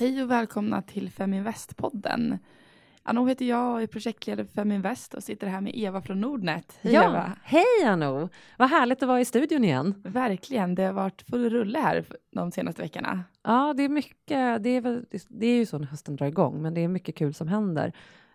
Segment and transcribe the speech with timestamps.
[0.00, 2.38] Hej och välkomna till Feminvest-podden.
[3.02, 6.78] Anno heter jag och är projektledare för Feminvest och sitter här med Eva från Nordnet.
[6.80, 7.32] Hej ja, Eva!
[7.42, 8.28] Hej Anno!
[8.58, 10.02] Vad härligt att vara i studion igen.
[10.04, 13.24] Verkligen, det har varit full rulle här de senaste veckorna.
[13.42, 16.62] Ja, det är mycket, det är, väl, det är ju så när hösten drar igång,
[16.62, 17.92] men det är mycket kul som händer.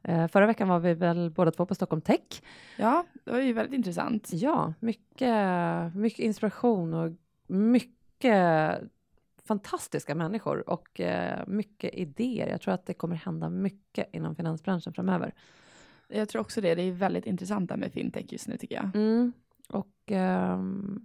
[0.10, 2.42] Uh, förra veckan var vi väl båda två på Stockholm Tech.
[2.78, 4.30] Ja, det var ju väldigt intressant.
[4.34, 7.12] Ja, mycket, mycket inspiration och
[7.48, 8.82] mycket
[9.48, 12.48] fantastiska människor och eh, mycket idéer.
[12.48, 15.34] Jag tror att det kommer hända mycket inom finansbranschen framöver.
[16.08, 16.76] Jag tror också det.
[16.76, 18.96] Det är väldigt intressant där med fintech just nu tycker jag.
[18.96, 19.34] Mm.
[19.70, 20.60] Och eh,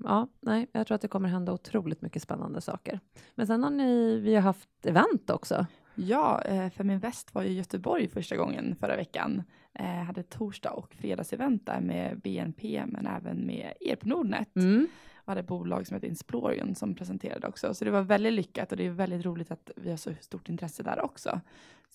[0.04, 3.00] ja, nej, jag tror att det kommer hända otroligt mycket spännande saker.
[3.34, 5.66] Men sen har ni, vi har haft event också.
[5.94, 9.42] Ja, eh, Feminvest var i Göteborg första gången förra veckan.
[9.74, 14.56] Eh, hade torsdag och fredagsevent där med BNP men även med er på Nordnet.
[14.56, 14.88] Mm
[15.30, 17.74] hade bolag som heter Insplorion som presenterade också.
[17.74, 20.48] Så det var väldigt lyckat och det är väldigt roligt att vi har så stort
[20.48, 21.40] intresse där också.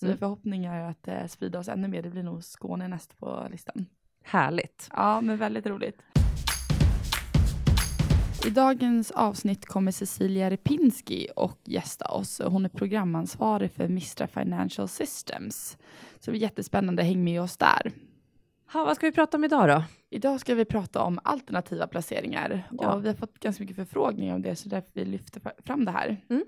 [0.00, 0.18] Så mm.
[0.18, 2.02] förhoppningar är att eh, sprida oss ännu mer.
[2.02, 3.86] Det blir nog Skåne näst på listan.
[4.24, 4.88] Härligt.
[4.92, 6.02] Ja, men väldigt roligt.
[8.46, 12.40] I dagens avsnitt kommer Cecilia Repinski och gästa oss.
[12.44, 15.78] Hon är programansvarig för Mistra Financial Systems.
[16.20, 17.92] Så det är jättespännande, häng med oss där.
[18.72, 19.84] Ha, vad ska vi prata om idag då?
[20.10, 22.62] Idag ska vi prata om alternativa placeringar.
[22.70, 22.94] Ja.
[22.94, 25.90] Och vi har fått ganska mycket förfrågningar om det, så därför vi lyfter fram det
[25.90, 26.16] här.
[26.28, 26.44] Mm.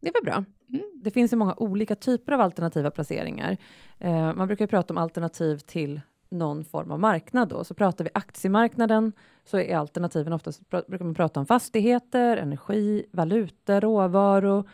[0.00, 0.44] Det väl bra.
[0.68, 0.84] Mm.
[0.94, 3.56] Det finns ju många olika typer av alternativa placeringar.
[3.98, 7.48] Eh, man brukar prata om alternativ till någon form av marknad.
[7.48, 7.64] Då.
[7.64, 9.12] Så pratar vi aktiemarknaden
[9.44, 14.68] så är alternativen oftast, brukar man prata om fastigheter, energi, valutor, råvaror,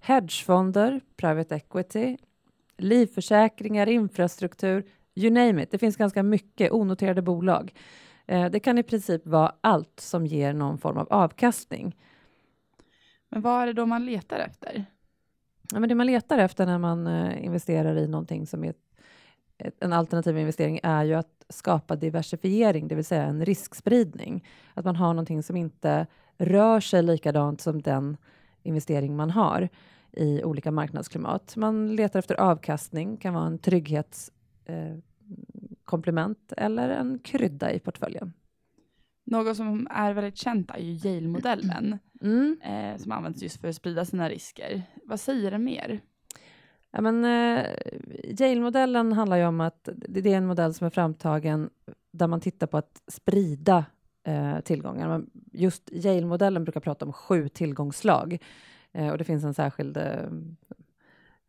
[0.00, 2.16] hedgefonder, private equity,
[2.78, 4.84] livförsäkringar, infrastruktur,
[5.16, 5.70] You name it.
[5.70, 7.74] Det finns ganska mycket onoterade bolag.
[8.26, 11.96] Eh, det kan i princip vara allt som ger någon form av avkastning.
[13.28, 14.84] Men vad är det då man letar efter?
[15.72, 19.74] Ja, men det man letar efter när man eh, investerar i någonting som är ett,
[19.80, 24.44] en alternativ investering är ju att skapa diversifiering, det vill säga en riskspridning.
[24.74, 26.06] Att man har någonting som inte
[26.38, 28.16] rör sig likadant som den
[28.62, 29.68] investering man har
[30.12, 31.56] i olika marknadsklimat.
[31.56, 34.32] Man letar efter avkastning, kan vara en trygghets
[34.64, 34.96] eh,
[35.86, 38.32] komplement eller en krydda i portföljen.
[39.24, 42.60] Något som är väldigt känt är ju Yale-modellen mm.
[42.62, 44.82] eh, som används just för att sprida sina risker.
[45.04, 46.00] Vad säger den mer?
[46.90, 47.66] Ja, men, eh,
[48.40, 51.70] Yale-modellen handlar ju om att det är en modell som är framtagen
[52.10, 53.84] där man tittar på att sprida
[54.24, 55.22] eh, tillgångar.
[55.52, 58.38] Just Yale-modellen brukar prata om sju tillgångsslag
[58.92, 60.30] eh, och det finns en särskild eh,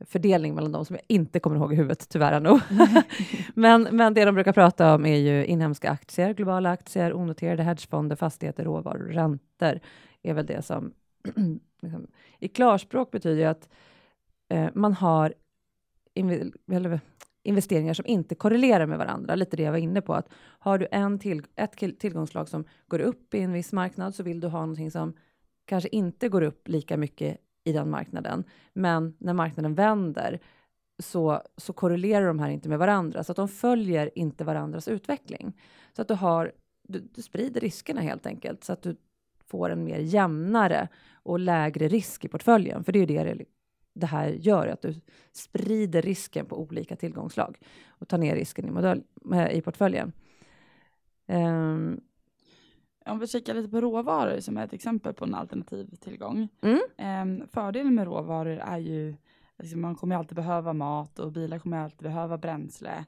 [0.06, 2.60] fördelning mellan dem som jag inte kommer ihåg i huvudet, tyvärr nog.
[3.54, 8.16] men, men det de brukar prata om är ju inhemska aktier, globala aktier, onoterade hedgefonder,
[8.16, 9.80] fastigheter, råvaror, räntor
[10.24, 10.94] är väl det som
[11.82, 12.08] liksom,
[12.40, 13.70] i klarspråk betyder att
[14.50, 15.34] eh, man har
[16.14, 17.00] inv
[17.44, 19.36] investeringar som inte korrelerar med varandra.
[19.36, 20.30] Lite det jag var inne på, att
[20.60, 24.40] har du en till, ett tillgångslag som går upp i en viss marknad så vill
[24.40, 25.14] du ha någonting som
[25.66, 28.44] kanske inte går upp lika mycket i den marknaden.
[28.74, 30.40] Men när marknaden vänder
[31.00, 35.54] så, så korrelerar de här inte med varandra, så att de följer inte varandras utveckling.
[35.94, 36.52] Så att du, har,
[36.84, 38.96] du, du sprider riskerna helt enkelt, så att du
[39.46, 40.88] får en mer jämnare
[41.24, 42.84] och lägre risk i portföljen.
[42.84, 43.46] För det är ju det
[43.94, 44.96] det här gör, att du
[45.32, 47.58] sprider risken på olika tillgångslag
[47.88, 49.04] och tar ner risken i, modell,
[49.34, 50.14] eh, i portföljen.
[51.28, 52.02] Um,
[53.10, 56.48] om vi kikar lite på råvaror som är ett exempel på en alternativ tillgång.
[56.62, 56.80] Mm.
[56.98, 59.16] Eh, fördelen med råvaror är ju
[59.58, 63.06] att liksom, man kommer alltid behöva mat och bilar kommer alltid behöva bränsle.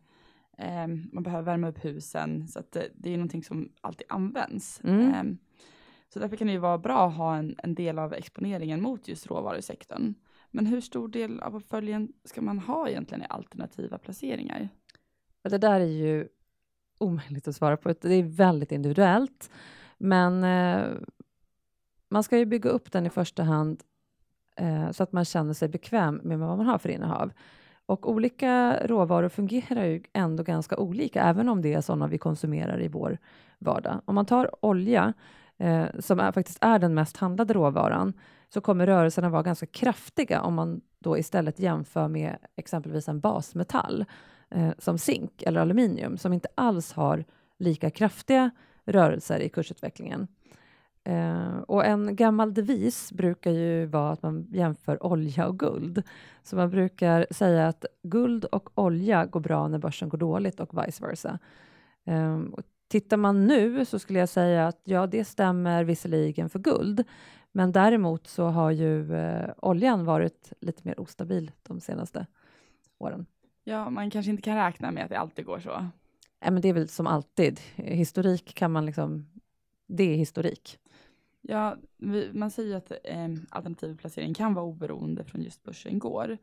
[0.57, 4.81] Eh, man behöver värma upp husen så att det, det är någonting som alltid används.
[4.83, 5.09] Mm.
[5.09, 5.23] Eh,
[6.13, 9.07] så därför kan det ju vara bra att ha en, en del av exponeringen mot
[9.07, 10.13] just råvarusektorn.
[10.51, 14.69] Men hur stor del av portföljen ska man ha egentligen i alternativa placeringar?
[15.41, 16.27] Det där är ju
[17.00, 17.94] omöjligt att svara på.
[18.01, 19.51] Det är väldigt individuellt.
[20.00, 20.98] Men eh,
[22.10, 23.84] man ska ju bygga upp den i första hand
[24.56, 27.31] eh, så att man känner sig bekväm med vad man har för innehav.
[27.86, 32.81] Och olika råvaror fungerar ju ändå ganska olika, även om det är sådana vi konsumerar
[32.81, 33.18] i vår
[33.60, 34.01] vardag.
[34.06, 35.13] Om man tar olja,
[35.57, 38.13] eh, som är, faktiskt är den mest handlade råvaran,
[38.50, 44.06] så kommer rörelserna vara ganska kraftiga om man då istället jämför med exempelvis en basmetall
[44.50, 47.25] eh, som zink eller aluminium, som inte alls har
[47.57, 48.51] lika kraftiga
[48.91, 50.27] rörelser i kursutvecklingen.
[51.03, 56.03] Eh, och en gammal devis brukar ju vara att man jämför olja och guld.
[56.44, 60.86] Så man brukar säga att guld och olja går bra när börsen går dåligt och
[60.86, 61.39] vice versa.
[62.06, 66.59] Eh, och tittar man nu så skulle jag säga att ja, det stämmer visserligen för
[66.59, 67.03] guld,
[67.51, 72.25] Men däremot så har ju eh, oljan varit lite mer ostabil de senaste
[72.97, 73.25] åren.
[73.63, 75.86] Ja, man kanske inte kan räkna med att det alltid går så.
[76.41, 77.59] Nej, men det är väl som alltid.
[77.75, 79.30] Historik kan man liksom,
[79.88, 80.80] det är historik.
[81.41, 86.38] Ja, vi, man säger att eh, alternativ placering kan vara oberoende från just börsen går.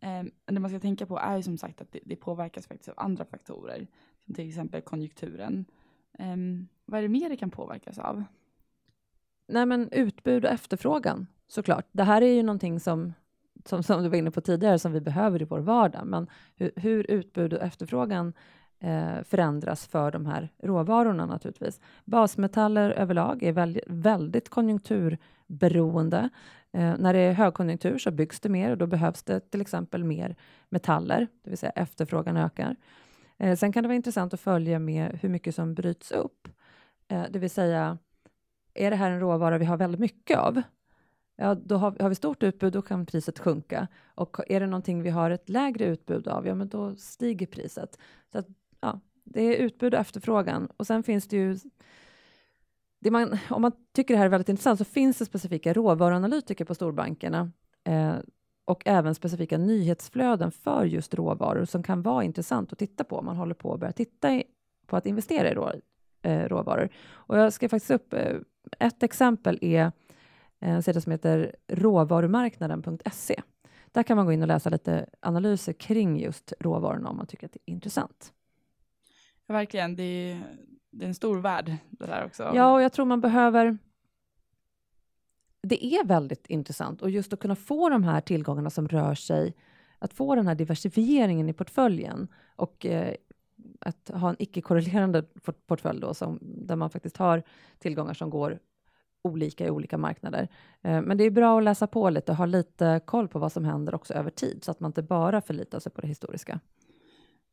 [0.00, 2.88] Eh, det man ska tänka på är ju som sagt att det, det, påverkas faktiskt
[2.88, 3.86] av andra faktorer,
[4.24, 5.64] som till exempel konjunkturen.
[6.18, 6.36] Eh,
[6.84, 8.24] vad är det mer det kan påverkas av?
[9.46, 11.86] Nej, men utbud och efterfrågan såklart.
[11.92, 13.12] Det här är ju någonting som,
[13.64, 16.06] som, som du var inne på tidigare, som vi behöver i vår vardag.
[16.06, 16.26] Men
[16.56, 18.32] hur, hur utbud och efterfrågan
[18.84, 21.80] Eh, förändras för de här råvarorna naturligtvis.
[22.04, 23.52] Basmetaller överlag är
[23.86, 26.28] väldigt, konjunkturberoende.
[26.72, 30.04] Eh, när det är högkonjunktur så byggs det mer och då behövs det till exempel
[30.04, 30.36] mer
[30.68, 32.76] metaller, det vill säga efterfrågan ökar.
[33.38, 36.48] Eh, sen kan det vara intressant att följa med hur mycket som bryts upp,
[37.30, 37.98] det vill säga
[38.74, 40.62] är det här en råvara vi har väldigt mycket av?
[41.36, 43.88] Ja, då har, har vi stort utbud, då kan priset sjunka.
[44.14, 47.98] Och är det någonting vi har ett lägre utbud av, ja, men då stiger priset.
[48.32, 48.46] Så att,
[49.24, 50.68] det är utbud och efterfrågan.
[50.76, 51.58] Och sen finns det ju
[53.00, 56.64] det man, om man tycker det här är väldigt intressant så finns det specifika råvaruanalytiker
[56.64, 57.50] på storbankerna
[57.84, 58.14] eh,
[58.64, 63.24] och även specifika nyhetsflöden för just råvaror som kan vara intressant att titta på om
[63.24, 64.44] man håller på att börja titta i,
[64.86, 65.72] på att investera i rå,
[66.22, 66.88] eh, råvaror.
[67.06, 68.36] Och jag ska faktiskt upp eh,
[68.78, 69.80] ett exempel är
[70.60, 73.42] eh, en sida som heter råvarumarknaden.se.
[73.92, 77.46] Där kan man gå in och läsa lite analyser kring just råvarorna om man tycker
[77.46, 78.32] att det är intressant.
[79.46, 79.96] Verkligen.
[79.96, 80.56] Det är,
[80.90, 82.52] det är en stor värld det där också.
[82.54, 83.78] Ja, och jag tror man behöver
[85.64, 89.54] det är väldigt intressant och just att kunna få de här tillgångarna som rör sig,
[89.98, 93.14] att få den här diversifieringen i portföljen och eh,
[93.80, 95.22] att ha en icke-korrelerande
[95.66, 97.42] portfölj då, som, där man faktiskt har
[97.78, 98.58] tillgångar som går
[99.22, 100.48] olika i olika marknader.
[100.82, 103.52] Eh, men det är bra att läsa på lite och ha lite koll på vad
[103.52, 106.60] som händer också över tid, så att man inte bara förlitar sig på det historiska.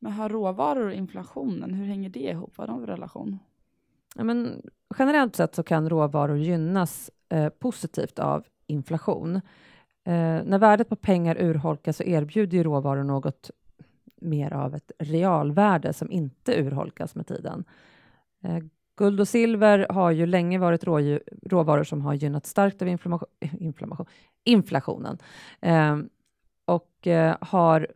[0.04, 2.54] Men har råvaror och inflationen, hur hänger det ihop?
[2.58, 3.40] Vad har de för relation?
[4.16, 4.62] Ja, men
[5.00, 9.36] generellt sett så kan råvaror gynnas eh, positivt av inflation.
[10.04, 13.52] Eh, när värdet på pengar urholkas så erbjuder råvaror något
[14.22, 17.64] mer av ett realvärde som inte urholkas med tiden.
[18.44, 18.60] Eh,
[18.98, 23.30] guld och silver har ju länge varit rådjur, råvaror som har gynnat starkt av inflammation,
[23.60, 24.06] inflammation,
[24.44, 25.18] inflationen
[25.62, 25.98] eh,
[26.66, 27.88] och eh, har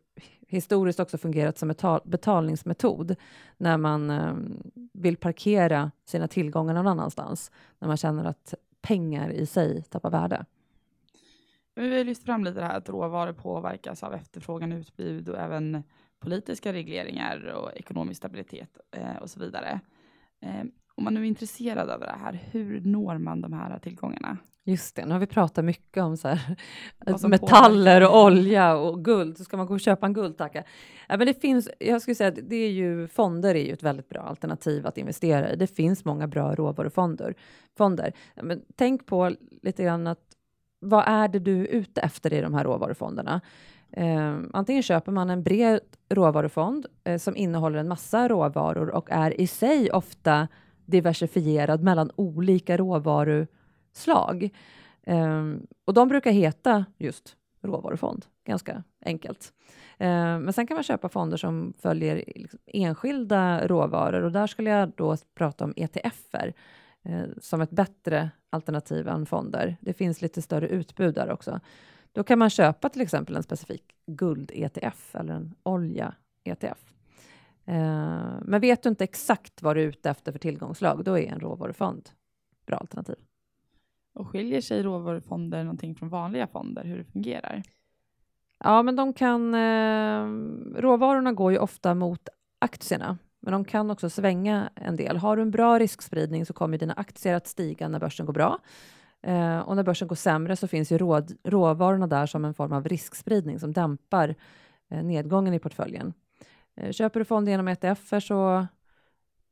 [0.47, 3.15] historiskt också fungerat som betal, betalningsmetod
[3.57, 4.35] när man eh,
[4.93, 10.45] vill parkera sina tillgångar någon annanstans, när man känner att pengar i sig tappar värde.
[11.75, 15.83] Vi har lyft fram lite det här att råvaror påverkas av efterfrågan, utbud och även
[16.19, 19.79] politiska regleringar och ekonomisk stabilitet eh, och så vidare.
[20.41, 20.63] Eh,
[20.95, 24.37] om man nu är intresserad av det här, hur når man de här tillgångarna?
[24.67, 29.37] Just det, nu har vi pratat mycket om så här, metaller och olja och guld.
[29.37, 30.63] Så ska man gå och köpa en guldtacka.
[31.07, 33.83] Ja, men det finns, jag skulle säga att det är ju, fonder är ju ett
[33.83, 35.55] väldigt bra alternativ att investera i.
[35.55, 37.35] Det finns många bra råvarufonder.
[37.77, 38.13] Fonder.
[38.33, 40.19] Ja, men tänk på lite grann att
[40.79, 43.41] vad är det du är ute efter i de här råvarufonderna?
[43.91, 45.79] Eh, antingen köper man en bred
[46.09, 50.47] råvarufond eh, som innehåller en massa råvaror och är i sig ofta
[50.85, 52.77] diversifierad mellan olika
[53.95, 54.49] slag
[55.05, 59.53] Um, och de brukar heta just råvarufond, ganska enkelt.
[60.01, 60.07] Uh,
[60.39, 64.89] men sen kan man köpa fonder som följer liksom enskilda råvaror och där skulle jag
[64.89, 66.53] då prata om ETFer
[67.09, 69.77] uh, eh, som ett bättre alternativ än fonder.
[69.81, 71.59] Det finns lite större utbud där också.
[72.11, 76.93] Då kan man köpa till exempel en specifik guld-ETF eller en olja-ETF.
[77.65, 81.31] Ehm, men vet du inte exakt vad du är ute efter för tillgångslag, då är
[81.31, 82.09] en råvarufond
[82.65, 83.15] bra alternativ.
[84.15, 87.63] Och skiljer sig råvarufonder någonting från vanliga fonder, hur det fungerar?
[88.59, 89.53] Ja, men de kan...
[89.53, 90.25] Eh,
[90.81, 92.29] råvarorna går ju ofta mot
[92.59, 95.17] aktierna, men de kan också svänga en del.
[95.17, 98.59] Har du en bra riskspridning så kommer dina aktier att stiga när börsen går bra.
[99.21, 102.73] Eh, och när börsen går sämre så finns ju rå, råvarorna där som en form
[102.73, 104.35] av riskspridning som dämpar
[104.89, 106.13] eh, nedgången i portföljen.
[106.75, 108.67] Eh, köper du fonder genom ETFer så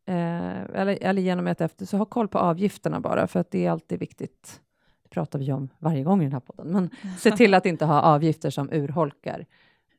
[0.05, 3.71] eh, eller, eller genom ETF, så ha koll på avgifterna bara, för att det är
[3.71, 4.61] alltid viktigt.
[5.03, 7.85] Det pratar vi om varje gång i den här podden, men se till att inte
[7.85, 9.45] ha avgifter som urholkar.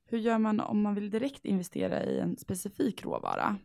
[0.06, 3.56] Hur gör man om man vill direkt investera i en specifik råvara?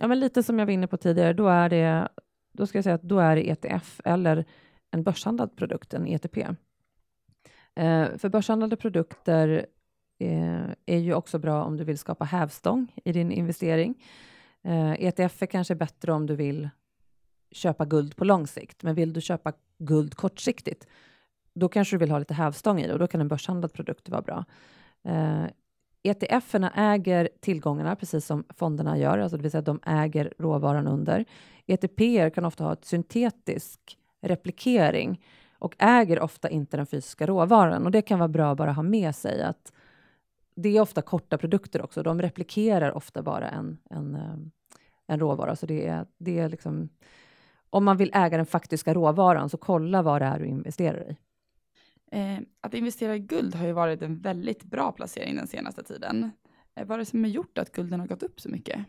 [0.00, 2.08] Ja, men lite som jag var inne på tidigare, då är det,
[2.52, 4.44] då ska jag säga att då är det ETF eller
[4.90, 6.36] en börshandlad produkt, en ETP.
[7.74, 9.66] Eh, för börshandlade produkter
[10.18, 13.94] eh, är ju också bra om du vill skapa hävstång i din investering.
[14.64, 16.68] Eh, ETF är kanske bättre om du vill
[17.50, 20.86] köpa guld på lång sikt, men vill du köpa guld kortsiktigt,
[21.54, 24.22] då kanske du vill ha lite hävstång i och då kan en börshandlad produkt vara
[24.22, 24.44] bra.
[25.04, 25.44] Eh,
[26.02, 30.86] ETFerna äger tillgångarna precis som fonderna gör, alltså det vill säga att de äger råvaran
[30.86, 31.24] under.
[31.66, 35.24] ETPer kan ofta ha ett syntetisk replikering
[35.58, 38.82] och äger ofta inte den fysiska råvaran och det kan vara bra att bara ha
[38.82, 39.72] med sig att
[40.62, 42.02] det är ofta korta produkter också.
[42.02, 44.36] De replikerar ofta bara en, en, eh,
[45.06, 46.88] en råvara, så det är, det är liksom
[47.70, 51.16] om man vill äga den faktiska råvaran, så kolla vad det är du investerar i.
[52.10, 56.30] Eh, att investera i guld har ju varit en väldigt bra placering den senaste tiden.
[56.74, 58.84] Eh, vad är det som har gjort att gulden har gått upp så mycket?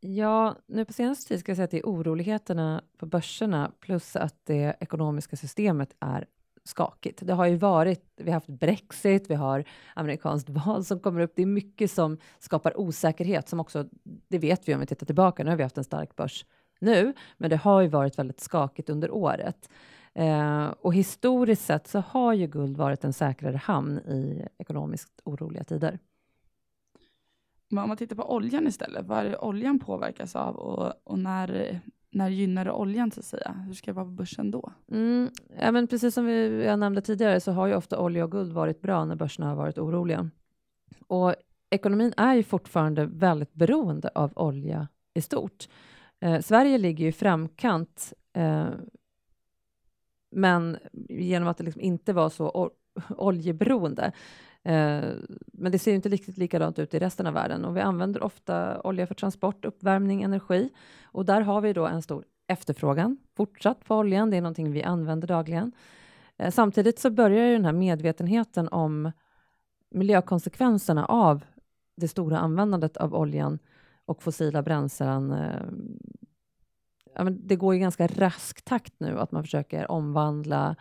[0.00, 4.16] Ja, nu på senaste tid ska jag säga att det är oroligheterna på börserna plus
[4.16, 6.26] att det ekonomiska systemet är
[6.70, 7.26] skakigt.
[7.26, 11.32] Det har ju varit, vi har haft Brexit, vi har amerikanskt val som kommer upp.
[11.36, 13.84] Det är mycket som skapar osäkerhet som också,
[14.28, 15.44] det vet vi om vi tittar tillbaka.
[15.44, 16.44] Nu har vi haft en stark börs
[16.80, 19.70] nu, men det har ju varit väldigt skakigt under året.
[20.14, 25.64] Eh, och historiskt sett så har ju guld varit en säkrare hamn i ekonomiskt oroliga
[25.64, 25.98] tider.
[27.68, 31.18] Men om man tittar på oljan istället, vad är det oljan påverkas av och, och
[31.18, 31.80] när,
[32.10, 33.52] när gynnar det oljan så att säga?
[33.66, 34.72] Hur ska det vara på börsen då?
[34.92, 38.30] Mm, ja, men precis som vi, jag nämnde tidigare så har ju ofta olja och
[38.30, 40.30] guld varit bra när börserna har varit oroliga.
[41.06, 41.34] Och
[41.70, 45.68] ekonomin är ju fortfarande väldigt beroende av olja i stort.
[46.20, 48.68] Eh, Sverige ligger ju i framkant, eh,
[50.30, 52.70] men genom att det liksom inte var så
[53.08, 54.12] oljeberoende.
[54.62, 55.12] Eh,
[55.52, 58.22] men det ser ju inte riktigt likadant ut i resten av världen och vi använder
[58.22, 60.70] ofta olja för transport, uppvärmning, energi
[61.04, 64.30] och där har vi då en stor efterfrågan fortsatt på oljan.
[64.30, 65.72] Det är någonting vi använder dagligen.
[66.36, 69.12] Eh, samtidigt så börjar ju den här medvetenheten om
[69.90, 71.44] miljökonsekvenserna av
[71.96, 73.58] det stora användandet av oljan
[74.04, 75.32] och fossila bränslen.
[75.32, 75.62] Eh,
[77.14, 80.76] ja, men det går i ganska rask takt nu att man försöker omvandla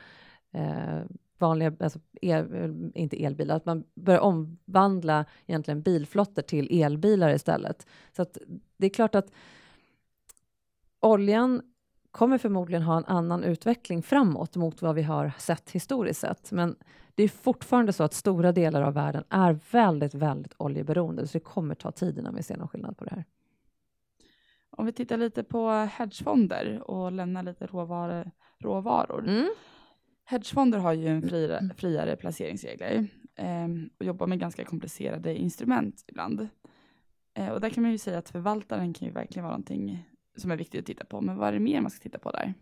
[0.51, 0.99] eh,
[1.41, 7.87] vanliga, alltså el, inte elbilar, att man börjar omvandla egentligen bilflottor till elbilar istället.
[8.15, 8.37] Så att
[8.77, 9.31] det är klart att
[10.99, 11.61] oljan
[12.11, 16.51] kommer förmodligen ha en annan utveckling framåt mot vad vi har sett historiskt sett.
[16.51, 16.75] Men
[17.15, 21.43] det är fortfarande så att stora delar av världen är väldigt, väldigt oljeberoende, så det
[21.43, 23.25] kommer ta tid innan vi ser någon skillnad på det här.
[24.71, 28.31] Om vi tittar lite på hedgefonder och lämnar lite råvaror.
[28.59, 29.27] råvaror.
[29.27, 29.49] Mm.
[30.29, 31.75] Hedgefonder har ju en friare, mm.
[31.75, 33.67] friare placeringsregler eh,
[33.97, 36.47] och jobbar med ganska komplicerade instrument ibland.
[37.33, 40.51] Eh, och där kan man ju säga att förvaltaren kan ju verkligen vara någonting som
[40.51, 41.21] är viktigt att titta på.
[41.21, 42.53] Men vad är det mer man ska titta på där?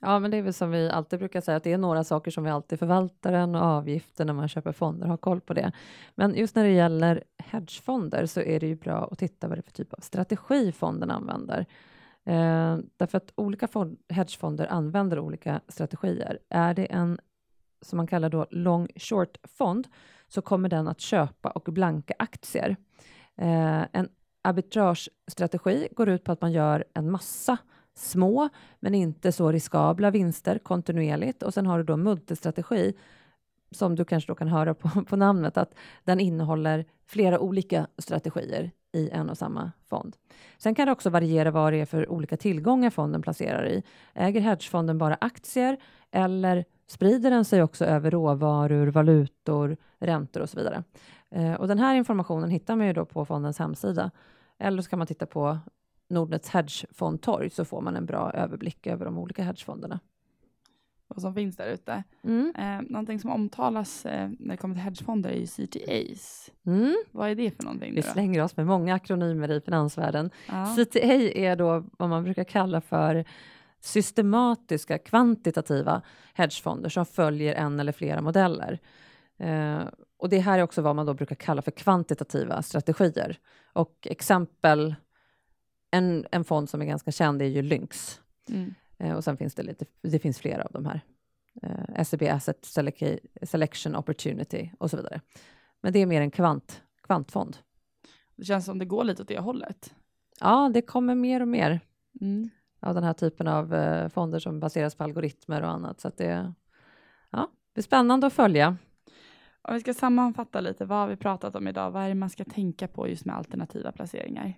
[0.00, 2.30] Ja, men det är väl som vi alltid brukar säga, att det är några saker
[2.30, 5.72] som vi alltid förvaltaren och avgifter när man köper fonder, har koll på det.
[6.14, 9.60] Men just när det gäller hedgefonder så är det ju bra att titta vad det
[9.60, 11.66] är för typ av strategi fonden använder.
[12.24, 16.38] Eh, därför att olika fond, hedgefonder använder olika strategier.
[16.48, 17.18] Är det en
[17.82, 19.88] som man kallar då long short fond
[20.28, 22.76] så kommer den att köpa och blanka aktier.
[23.36, 24.08] Eh, en
[24.42, 27.56] arbitragestrategi går ut på att man gör en massa
[27.94, 28.48] små,
[28.80, 31.42] men inte så riskabla vinster kontinuerligt.
[31.42, 32.94] Och sen har du då multistrategi,
[33.70, 35.74] som du kanske då kan höra på, på namnet, att
[36.04, 40.16] den innehåller flera olika strategier i en och samma fond.
[40.58, 43.82] Sen kan det också variera vad det är för olika tillgångar fonden placerar i.
[44.14, 45.76] Äger hedgefonden bara aktier
[46.10, 50.84] eller sprider den sig också över råvaror, valutor, räntor och så vidare?
[51.30, 54.10] Eh, och den här informationen hittar man ju då på fondens hemsida.
[54.58, 55.58] Eller så kan man titta på
[56.08, 60.00] Nordnets hedgefondtorg så får man en bra överblick över de olika hedgefonderna.
[61.14, 62.02] Vad som finns där ute.
[62.24, 62.52] Mm.
[62.58, 66.50] Eh, någonting som omtalas eh, när det kommer till hedgefonder är ju CTAs.
[66.66, 66.96] Mm.
[67.10, 67.94] Vad är det för någonting?
[67.94, 70.30] Vi slänger oss med många akronymer i finansvärlden.
[70.48, 70.76] Ja.
[70.76, 70.98] CTA
[71.34, 73.24] är då vad man brukar kalla för
[73.80, 76.02] systematiska kvantitativa
[76.34, 78.78] hedgefonder som följer en eller flera modeller.
[79.38, 79.80] Eh,
[80.18, 83.38] och det här är också vad man då brukar kalla för kvantitativa strategier.
[83.72, 84.94] Och exempel
[85.90, 88.20] en, en fond som är ganska känd är ju Lynx.
[88.48, 88.74] Mm.
[89.00, 91.00] Eh, och sen finns det lite, det finns flera av de här.
[91.62, 92.64] Eh, SEB Asset
[93.42, 95.20] Selection Opportunity och så vidare.
[95.80, 97.56] Men det är mer en kvant, kvantfond.
[98.36, 99.94] Det känns som det går lite åt det hållet.
[100.40, 101.80] Ja, det kommer mer och mer
[102.20, 102.50] mm.
[102.80, 106.00] av den här typen av eh, fonder som baseras på algoritmer och annat.
[106.00, 106.52] Så att det,
[107.30, 108.76] ja, det är spännande att följa.
[109.62, 111.90] Om vi ska sammanfatta lite, vad har vi pratat om idag?
[111.90, 114.54] Vad är det man ska tänka på just med alternativa placeringar?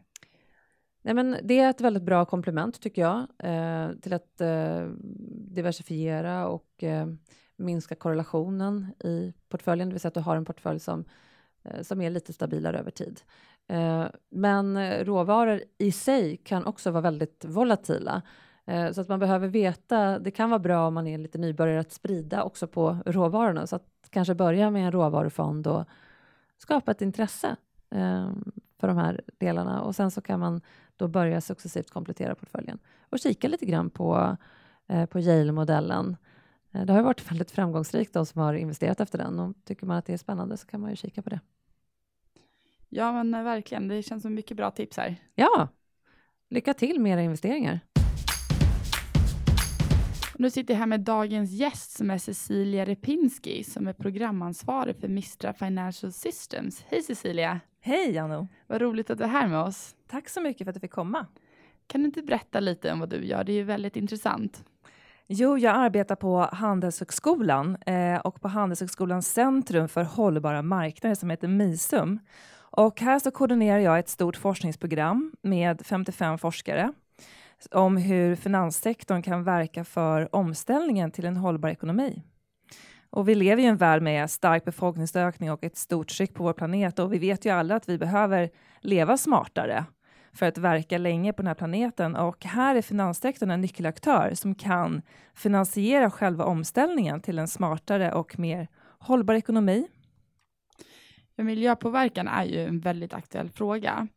[1.02, 4.87] Nej, men det är ett väldigt bra komplement tycker jag eh, till att eh,
[5.49, 7.06] diversifiera och eh,
[7.56, 11.04] minska korrelationen i portföljen, det vill säga att du har en portfölj som,
[11.62, 13.21] eh, som är lite stabilare över tid.
[13.68, 18.23] Eh, men eh, råvaror i sig kan också vara väldigt volatila.
[18.64, 21.80] Eh, så att man behöver veta, det kan vara bra om man är lite nybörjare
[21.80, 25.85] att sprida också på råvarorna, så att kanske börja med en råvarufond och
[26.59, 27.56] skapa ett intresse
[27.90, 28.30] eh,
[28.80, 30.61] för de här delarna och sen så kan man
[31.02, 32.78] då börja successivt komplettera portföljen
[33.11, 34.37] och kika lite grann på,
[34.88, 36.16] eh, på Yale-modellen.
[36.71, 40.06] Det har varit väldigt framgångsrikt de som har investerat efter den och tycker man att
[40.06, 41.40] det är spännande så kan man ju kika på det.
[42.88, 43.88] Ja, men verkligen.
[43.88, 45.16] Det känns som mycket bra tips här.
[45.35, 45.68] Ja,
[46.49, 47.80] lycka till med era investeringar.
[50.38, 55.09] Nu sitter jag här med dagens gäst som är Cecilia Repinski som är programansvarig för
[55.09, 56.85] Mistra Financial Systems.
[56.88, 57.61] Hej Cecilia!
[57.80, 58.49] Hej Anno!
[58.66, 59.94] Vad roligt att du är här med oss.
[60.12, 61.26] Tack så mycket för att du fick komma.
[61.87, 63.45] Kan du inte berätta lite om vad du gör?
[63.45, 64.64] Det är ju väldigt intressant.
[65.26, 71.49] Jo, jag arbetar på Handelshögskolan eh, och på Handelshögskolans centrum för hållbara marknader som heter
[71.49, 72.19] MISUM.
[72.54, 76.92] Och här så koordinerar jag ett stort forskningsprogram med 55 forskare
[77.71, 82.23] om hur finanssektorn kan verka för omställningen till en hållbar ekonomi.
[83.11, 86.52] Och vi lever i en värld med stark befolkningsökning och ett stort tryck på vår
[86.52, 88.50] planet och vi vet ju alla att vi behöver
[88.81, 89.85] leva smartare
[90.34, 94.54] för att verka länge på den här planeten och här är finanssektorn en nyckelaktör som
[94.54, 95.02] kan
[95.34, 99.88] finansiera själva omställningen till en smartare och mer hållbar ekonomi.
[101.36, 104.08] Miljöpåverkan är ju en väldigt aktuell fråga.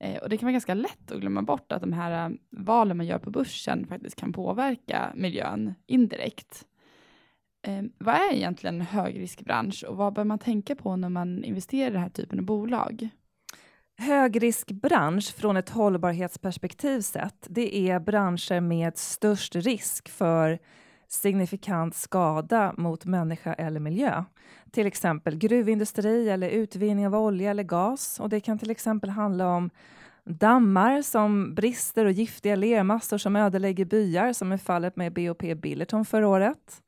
[0.00, 2.96] Eh, och det kan vara ganska lätt att glömma bort att de här eh, valen
[2.96, 6.64] man gör på börsen faktiskt kan påverka miljön indirekt.
[7.66, 11.90] Eh, vad är egentligen en högriskbransch och vad bör man tänka på när man investerar
[11.90, 13.08] i den här typen av bolag?
[13.98, 20.58] Högriskbransch från ett hållbarhetsperspektiv sett, det är branscher med störst risk för
[21.08, 24.24] signifikant skada mot människa eller miljö.
[24.70, 28.20] Till exempel gruvindustri eller utvinning av olja eller gas.
[28.20, 29.70] Och det kan till exempel handla om
[30.24, 36.04] dammar som brister och giftiga lermassor som ödelägger byar, som är fallet med BOP Billerton
[36.04, 36.82] förra året.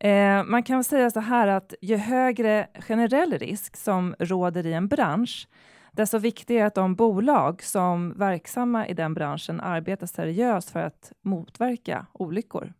[0.00, 4.88] Eh, man kan säga så här att ju högre generell risk som råder i en
[4.88, 5.48] bransch,
[5.94, 11.12] desto viktigare är att de bolag som verksamma i den branschen arbetar seriöst för att
[11.22, 12.72] motverka olyckor.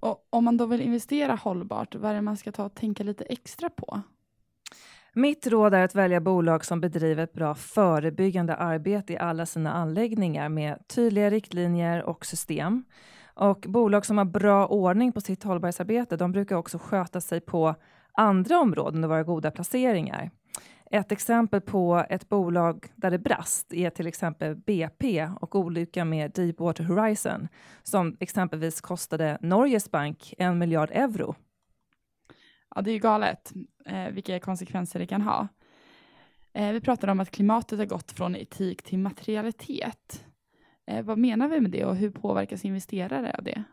[0.00, 3.04] Och om man då vill investera hållbart, vad är det man ska ta och tänka
[3.04, 4.02] lite extra på?
[5.12, 9.72] Mitt råd är att välja bolag som bedriver ett bra förebyggande arbete i alla sina
[9.72, 12.84] anläggningar med tydliga riktlinjer och system.
[13.34, 17.74] Och bolag som har bra ordning på sitt hållbarhetsarbete, de brukar också sköta sig på
[18.12, 20.30] andra områden och vara goda placeringar.
[20.90, 26.30] Ett exempel på ett bolag där det brast är till exempel BP och olyckan med
[26.30, 27.48] Deepwater Horizon
[27.82, 31.34] som exempelvis kostade Norges bank en miljard euro.
[32.74, 33.52] Ja, det är ju galet
[33.86, 35.48] eh, vilka konsekvenser det kan ha.
[36.52, 40.24] Eh, vi pratade om att klimatet har gått från etik till materialitet.
[40.86, 43.64] Eh, vad menar vi med det och hur påverkas investerare av det?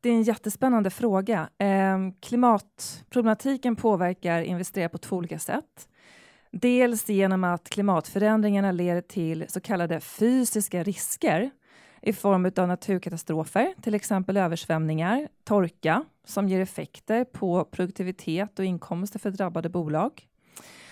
[0.00, 1.48] Det är en jättespännande fråga.
[1.58, 5.88] Eh, klimatproblematiken påverkar investerare på två olika sätt.
[6.56, 11.50] Dels genom att klimatförändringarna leder till så kallade fysiska risker
[12.02, 19.18] i form av naturkatastrofer, till exempel översvämningar, torka, som ger effekter på produktivitet och inkomster
[19.18, 20.26] för drabbade bolag.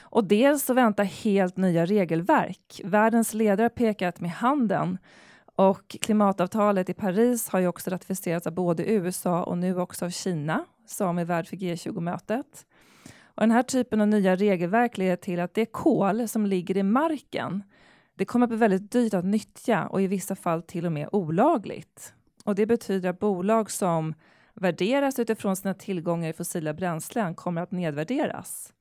[0.00, 2.80] Och dels så väntar helt nya regelverk.
[2.84, 4.98] Världens ledare har pekat med handen
[5.56, 10.10] och klimatavtalet i Paris har ju också ratificerats av både USA och nu också av
[10.10, 12.66] Kina som är värd för G20-mötet.
[13.34, 16.82] Och den här typen av nya regelverk leder till att det kol som ligger i
[16.82, 17.62] marken,
[18.14, 21.08] det kommer att bli väldigt dyrt att nyttja och i vissa fall till och med
[21.12, 22.14] olagligt.
[22.44, 24.14] Och det betyder att bolag som
[24.54, 28.72] värderas utifrån sina tillgångar i fossila bränslen kommer att nedvärderas.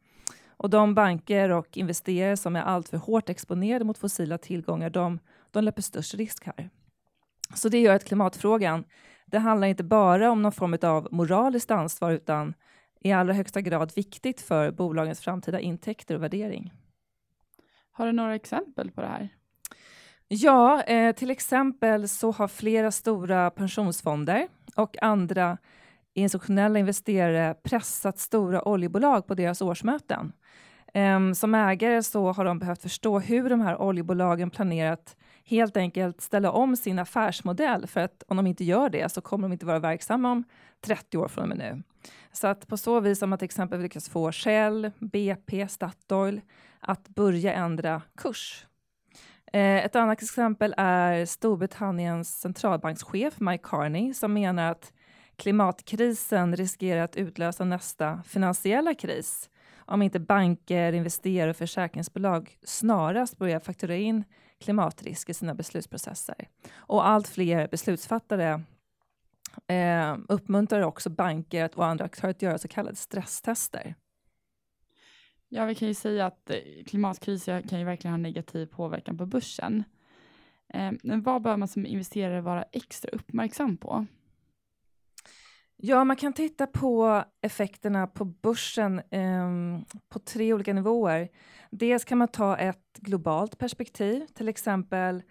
[0.48, 5.20] Och de banker och investerare som är alltför hårt exponerade mot fossila tillgångar, de,
[5.52, 6.70] de löper störst risk här.
[7.56, 8.84] Så det gör att klimatfrågan,
[9.26, 12.54] det handlar inte bara om någon form av moraliskt ansvar, utan
[13.04, 16.74] i allra högsta grad viktigt för bolagens framtida intäkter och värdering.
[17.92, 19.30] Har du några exempel på det här?
[20.28, 25.58] Ja, eh, till exempel så har flera stora pensionsfonder och andra
[26.14, 30.34] institutionella investerare pressat stora oljebolag på deras årsmöten.
[30.94, 36.22] Eh, som ägare så har de behövt förstå hur de här oljebolagen planerat helt enkelt
[36.22, 39.66] ställa om sin affärsmodell för att om de inte gör det så kommer de inte
[39.66, 40.44] vara verksamma om
[40.82, 41.84] 30 år från och med nu.
[42.32, 46.42] Så att på så vis har man till exempel lyckats få Shell, BP, Statoil
[46.80, 48.66] att börja ändra kurs.
[49.54, 54.94] Eh, ett annat exempel är Storbritanniens centralbankschef Mike Carney som menar att
[55.36, 59.50] klimatkrisen riskerar att utlösa nästa finansiella kris
[59.92, 64.24] om inte banker, investerare och försäkringsbolag snarast börjar fakturera in
[64.60, 66.48] klimatrisk i sina beslutsprocesser.
[66.74, 68.62] Och allt fler beslutsfattare
[69.68, 73.96] eh, uppmuntrar också banker och andra aktörer att göra så kallade stresstester.
[75.50, 79.26] Ja, vi kan ju säga att eh, klimatkrisen kan ju verkligen ha negativ påverkan på
[79.26, 79.84] börsen.
[80.74, 84.06] Eh, men vad bör man som investerare vara extra uppmärksam på?
[85.84, 89.50] Ja, man kan titta på effekterna på börsen eh,
[90.10, 91.30] på tre olika nivåer.
[91.70, 95.24] Dels kan man ta ett globalt perspektiv, till exempel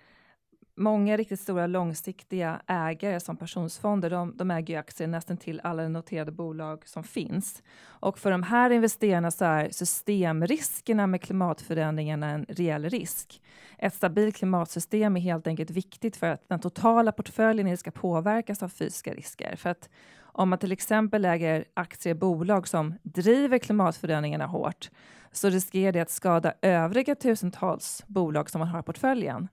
[0.81, 5.89] många riktigt stora långsiktiga ägare som pensionsfonder, de, de äger ju aktier nästan till alla
[5.89, 7.63] noterade bolag som finns.
[7.85, 13.43] Och för de här investerarna så är systemriskerna med klimatförändringarna en reell risk.
[13.79, 18.63] Ett stabilt klimatsystem är helt enkelt viktigt för att den totala portföljen inte ska påverkas
[18.63, 19.57] av fysiska risker.
[19.57, 19.89] För att
[20.21, 24.91] om man till exempel äger aktier i bolag som driver klimatförändringarna hårt
[25.33, 29.49] så riskerar det att skada övriga tusentals bolag som man har i portföljen.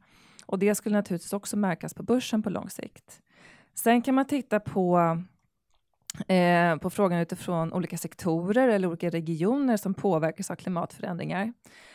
[0.48, 3.22] Och det skulle naturligtvis också märkas på börsen på lång sikt.
[3.76, 5.18] Sen kan man titta på,
[6.28, 11.54] eh, på frågan utifrån olika sektorer eller olika regioner som påverkas av klimatförändringar.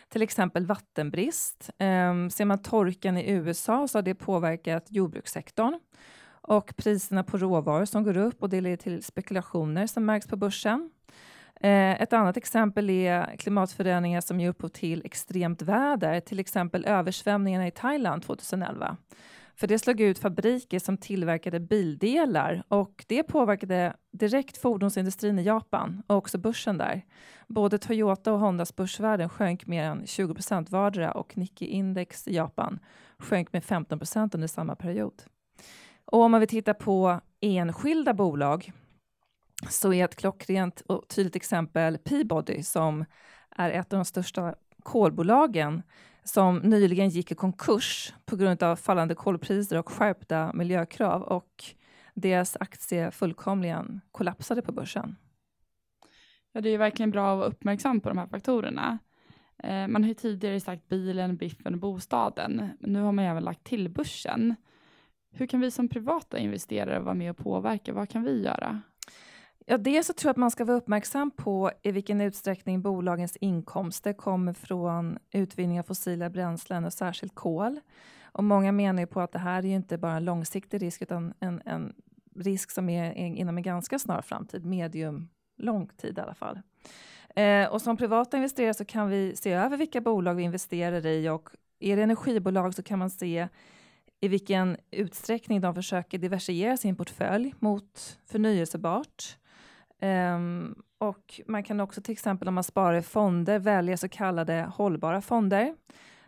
[0.08, 1.70] Till exempel vattenbrist.
[1.78, 5.80] Eh, ser man torkan i USA så har det påverkat jordbrukssektorn
[6.42, 10.36] och priserna på råvaror som går upp och det leder till spekulationer som märks på
[10.36, 10.90] börsen.
[11.62, 17.66] Eh, ett annat exempel är klimatförändringar som ger upphov till extremt väder, till exempel översvämningarna
[17.66, 18.96] i Thailand 2011.
[19.55, 26.03] För det slog ut fabriker som tillverkade bildelar och det påverkade direkt fordonsindustrin i Japan
[26.07, 27.03] och också börsen där.
[27.46, 32.79] Både Toyota och Hondas börsvärden sjönk mer än 20 procent vardera och Nikkei-index i Japan
[33.18, 35.22] sjönk med 15 procent under samma period.
[36.05, 38.72] Och om man vill titta på enskilda bolag
[39.68, 43.05] så är ett klockrent och tydligt exempel Peabody som
[43.57, 45.83] är ett av de största kolbolagen
[46.25, 51.64] som nyligen gick i konkurs på grund av fallande kolpriser och skärpta miljökrav och
[52.14, 55.16] deras aktie fullkomligen kollapsade på börsen.
[56.53, 58.98] Ja, det är verkligen bra att vara uppmärksam på de här faktorerna.
[59.59, 62.68] Eh, man har ju tidigare sagt bilen, biffen och bostaden.
[62.81, 64.55] Nu har man även lagt till börsen.
[65.31, 67.92] Hur kan vi som privata investerare vara med och påverka?
[67.92, 68.83] Vad kan vi göra?
[69.66, 73.37] Ja, dels så tror jag att man ska vara uppmärksam på i vilken utsträckning bolagens
[73.37, 77.81] inkomster kommer från utvinning av fossila bränslen och särskilt kol.
[78.22, 81.03] Och många menar ju på att det här är ju inte bara en långsiktig risk
[81.03, 81.92] utan en, en
[82.37, 86.61] risk som är inom en ganska snar framtid, medium lång tid i alla fall.
[87.37, 91.29] Eh, och som privata investerare så kan vi se över vilka bolag vi investerar i
[91.29, 91.48] och
[91.81, 93.48] är det energibolag så kan man se
[94.20, 99.37] i vilken utsträckning de försöker diversifiera sin portfölj mot förnyelsebart.
[100.02, 104.70] Um, och man kan också till exempel om man sparar i fonder välja så kallade
[104.74, 105.74] hållbara fonder.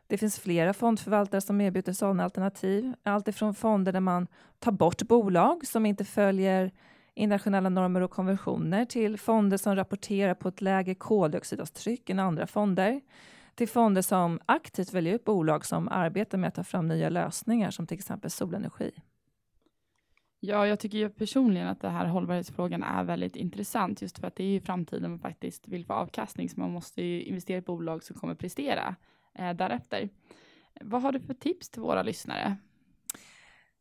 [0.06, 2.94] Det finns flera fondförvaltare som erbjuder sådana alternativ.
[3.02, 4.26] Allt ifrån fonder där man
[4.58, 6.72] tar bort bolag som inte följer
[7.14, 13.00] internationella normer och konventioner till fonder som rapporterar på ett lägre koldioxidavtryck än andra fonder
[13.54, 17.70] till fonder som aktivt väljer ut bolag som arbetar med att ta fram nya lösningar
[17.70, 18.92] som till exempel solenergi.
[20.46, 24.37] Ja, jag tycker ju personligen att det här hållbarhetsfrågan är väldigt intressant just för att
[24.37, 27.61] det är ju framtiden man faktiskt vill få avkastning så man måste ju investera i
[27.61, 28.96] bolag som kommer prestera
[29.38, 30.09] eh, därefter.
[30.80, 32.57] Vad har du för tips till våra lyssnare?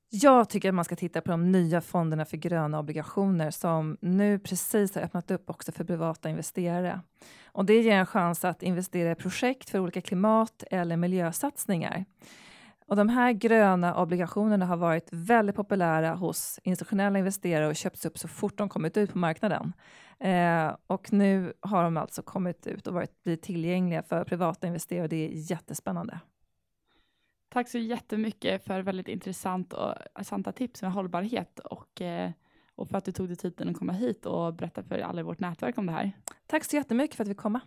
[0.09, 4.39] Jag tycker att man ska titta på de nya fonderna för gröna obligationer som nu
[4.39, 7.01] precis har öppnat upp också för privata investerare.
[7.45, 12.05] Och det ger en chans att investera i projekt för olika klimat eller miljösatsningar.
[12.85, 18.17] Och de här gröna obligationerna har varit väldigt populära hos institutionella investerare och köpts upp
[18.17, 19.73] så fort de kommit ut på marknaden.
[20.19, 25.03] Eh, och nu har de alltså kommit ut och varit, blivit tillgängliga för privata investerare
[25.03, 26.19] och det är jättespännande.
[27.49, 32.31] Tack så jättemycket för väldigt intressant och intressanta tips med hållbarhet och, eh,
[32.75, 35.23] och för att du tog dig tiden att komma hit och berätta för alla i
[35.23, 36.11] vårt nätverk om det här.
[36.47, 37.59] Tack så jättemycket för att vi kom.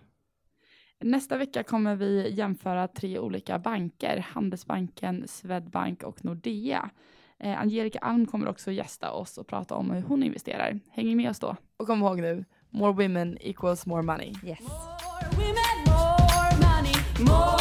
[1.00, 6.90] Nästa vecka kommer vi jämföra tre olika banker, Handelsbanken, Swedbank och Nordea.
[7.38, 10.80] Eh, Angelica Alm kommer också gästa oss och prata om hur hon investerar.
[10.90, 11.56] Häng med oss då.
[11.76, 14.28] Och kom ihåg nu, more women equals more money.
[14.44, 14.60] Yes.
[14.60, 17.55] More women, more money, more